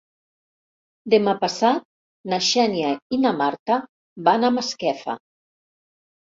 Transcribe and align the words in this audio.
Demà 1.13 1.35
passat 1.43 1.85
na 2.33 2.39
Xènia 2.45 2.95
i 3.17 3.19
na 3.27 3.35
Marta 3.43 3.77
van 4.31 4.49
a 4.49 4.53
Masquefa. 4.57 5.17